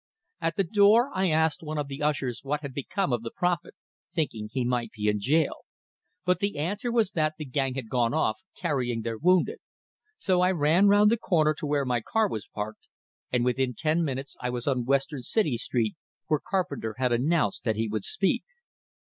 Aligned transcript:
At 0.41 0.55
the 0.55 0.63
door 0.63 1.11
I 1.15 1.29
asked 1.29 1.61
one 1.61 1.77
of 1.77 1.87
the 1.87 2.01
ushers 2.01 2.39
what 2.41 2.61
had 2.61 2.73
become 2.73 3.13
of 3.13 3.21
the 3.21 3.29
prophet, 3.29 3.75
thinking 4.15 4.49
he 4.51 4.65
might 4.65 4.89
be 4.91 5.07
in 5.09 5.19
jail. 5.19 5.57
But 6.25 6.39
the 6.39 6.57
answer 6.57 6.91
was 6.91 7.11
that 7.11 7.35
the 7.37 7.45
gang 7.45 7.75
had 7.75 7.87
gone 7.87 8.11
off, 8.11 8.39
carrying 8.57 9.03
their 9.03 9.19
wounded; 9.19 9.59
so 10.17 10.41
I 10.41 10.53
ran 10.53 10.87
round 10.87 11.11
the 11.11 11.17
corner 11.17 11.53
to 11.53 11.67
where 11.67 11.85
my 11.85 12.01
car 12.01 12.27
was 12.27 12.47
parked, 12.47 12.87
and 13.31 13.45
within 13.45 13.75
ten 13.75 14.03
minutes 14.03 14.35
I 14.41 14.49
was 14.49 14.67
on 14.67 14.85
Western 14.85 15.21
City 15.21 15.55
Street, 15.55 15.93
where 16.25 16.39
Carpenter 16.43 16.95
had 16.97 17.11
announced 17.11 17.63
that 17.65 17.75
he 17.75 17.87
would 17.87 18.03
speak. 18.03 18.41